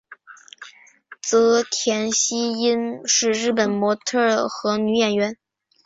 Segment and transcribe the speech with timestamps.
[1.21, 5.37] 泽田汐音是日本模特儿和女演员。